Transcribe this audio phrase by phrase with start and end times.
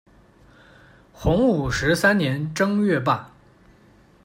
[1.13, 3.31] 洪武十三年正月罢。